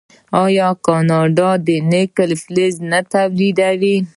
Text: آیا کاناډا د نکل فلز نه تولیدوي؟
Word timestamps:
آیا 0.43 0.69
کاناډا 0.85 1.49
د 1.67 1.69
نکل 1.91 2.31
فلز 2.43 2.75
نه 2.91 2.99
تولیدوي؟ 3.11 3.97